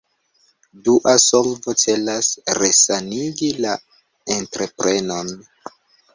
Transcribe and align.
Dua 0.85 1.11
solvo 1.23 1.75
celas 1.81 2.31
resanigi 2.63 3.51
la 3.67 3.77
entreprenon. 4.39 5.33